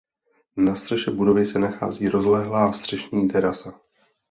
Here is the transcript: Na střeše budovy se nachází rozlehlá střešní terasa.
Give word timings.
Na 0.57 0.75
střeše 0.75 1.11
budovy 1.11 1.45
se 1.45 1.59
nachází 1.59 2.09
rozlehlá 2.09 2.73
střešní 2.73 3.27
terasa. 3.27 3.79